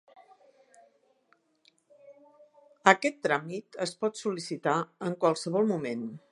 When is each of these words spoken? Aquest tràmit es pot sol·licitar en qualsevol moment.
Aquest 2.93 3.21
tràmit 3.27 3.81
es 3.87 3.95
pot 4.01 4.21
sol·licitar 4.25 4.77
en 5.11 5.19
qualsevol 5.25 5.73
moment. 5.75 6.07